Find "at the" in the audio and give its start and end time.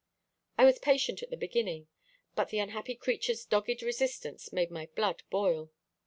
1.21-1.37